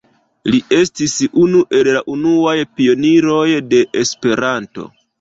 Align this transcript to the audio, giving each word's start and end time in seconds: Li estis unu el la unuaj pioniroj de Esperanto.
Li 0.53 0.61
estis 0.77 1.13
unu 1.43 1.61
el 1.81 1.91
la 1.99 2.03
unuaj 2.15 2.57
pioniroj 2.81 3.47
de 3.71 3.87
Esperanto. 4.05 4.93